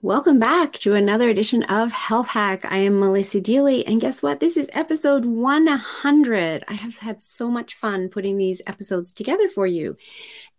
[0.00, 2.64] Welcome back to another edition of Health Hack.
[2.64, 4.38] I am Melissa Deely, and guess what?
[4.38, 6.64] This is episode 100.
[6.68, 9.96] I have had so much fun putting these episodes together for you.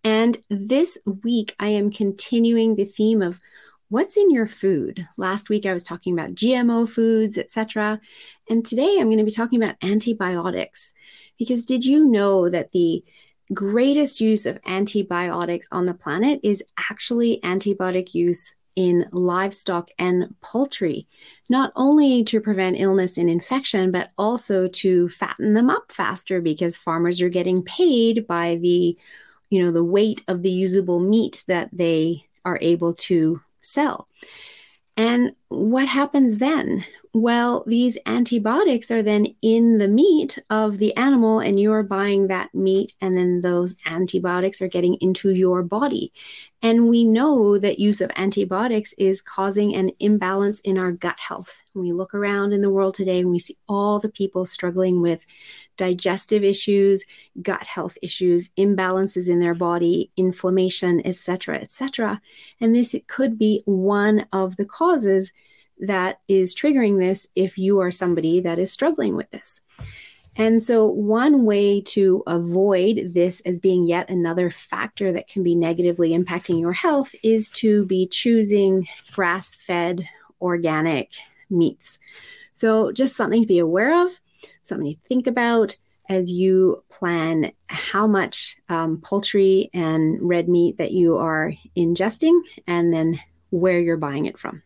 [0.04, 3.39] And this week, I am continuing the theme of
[3.88, 5.07] what's in your food.
[5.15, 8.01] Last week, I was talking about GMO foods, etc.
[8.49, 10.92] And today, I'm going to be talking about antibiotics.
[11.37, 13.06] Because did you know that the
[13.53, 21.08] greatest use of antibiotics on the planet is actually antibiotic use in livestock and poultry,
[21.49, 26.77] not only to prevent illness and infection, but also to fatten them up faster because
[26.77, 28.98] farmers are getting paid by the,
[29.49, 34.07] you know, the weight of the usable meat that they are able to sell.
[34.95, 36.85] And what happens then?
[37.12, 42.54] Well, these antibiotics are then in the meat of the animal, and you're buying that
[42.54, 46.13] meat, and then those antibiotics are getting into your body.
[46.62, 51.59] And we know that use of antibiotics is causing an imbalance in our gut health.
[51.73, 55.26] We look around in the world today and we see all the people struggling with
[55.77, 57.05] digestive issues,
[57.41, 62.21] gut health issues, imbalances in their body, inflammation, etc., etc.
[62.62, 65.34] And this could be one of the causes
[65.80, 69.62] that is triggering this if you are somebody that is struggling with this.
[70.36, 75.56] And so, one way to avoid this as being yet another factor that can be
[75.56, 80.08] negatively impacting your health is to be choosing grass fed
[80.40, 81.12] organic
[81.50, 82.00] meats.
[82.54, 84.12] So, just something to be aware of,
[84.64, 85.76] something to think about
[86.10, 92.94] as you plan how much um, poultry and red meat that you are ingesting and
[92.94, 93.20] then
[93.52, 94.64] where you're buying it from.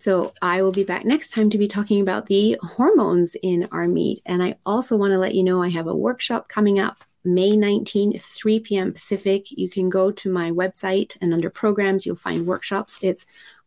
[0.00, 3.86] So I will be back next time to be talking about the hormones in our
[3.86, 4.22] meat.
[4.24, 7.50] And I also want to let you know I have a workshop coming up May
[7.50, 8.94] 19th, 3 p.m.
[8.94, 9.50] Pacific.
[9.50, 12.98] You can go to my website and under programs, you'll find workshops.
[13.02, 13.26] It's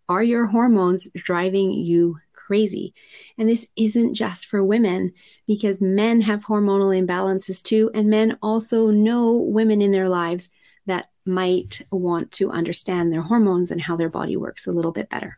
[0.09, 2.95] Are Your Hormones Driving You Crazy?
[3.38, 5.14] And this isn't just for women
[5.45, 7.92] because men have hormonal imbalances too.
[7.94, 10.50] And men also know women in their lives
[10.88, 15.12] that might want to understand their hormones and how their body works a little bit
[15.12, 15.38] better.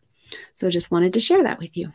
[0.53, 1.93] So just wanted to share that with you.